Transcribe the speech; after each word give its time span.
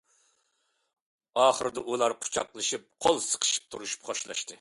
ئاخىرىدا 1.41 1.83
ئۇلار 1.89 2.15
قۇچاقلىشىپ 2.23 2.87
ۋە 2.87 3.07
قول 3.07 3.21
سىقىشىپ 3.27 3.69
تۇرۇپ 3.77 4.09
خوشلاشتى. 4.09 4.49